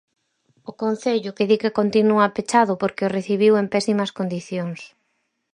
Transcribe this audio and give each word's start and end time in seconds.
O 0.69 0.71
Concello, 0.81 1.35
que 1.37 1.47
di 1.49 1.57
que 1.61 1.75
continúa 1.79 2.33
pechado 2.35 2.73
porque 2.81 3.05
o 3.07 3.13
recibiu 3.17 3.53
en 3.61 3.67
pésimas 3.73 4.11
condicións. 4.19 4.79